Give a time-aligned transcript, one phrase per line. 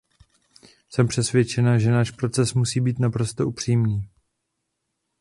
[0.89, 4.09] Jsem přesvědčena, že náš proces musí být naprosto upřímný.